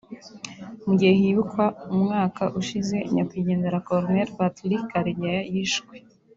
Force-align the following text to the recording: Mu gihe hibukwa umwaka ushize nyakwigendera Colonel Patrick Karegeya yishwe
Mu 0.85 0.93
gihe 0.99 1.13
hibukwa 1.21 1.65
umwaka 1.95 2.43
ushize 2.59 2.95
nyakwigendera 3.13 3.83
Colonel 3.87 4.27
Patrick 4.37 4.83
Karegeya 4.91 5.41
yishwe 5.53 5.95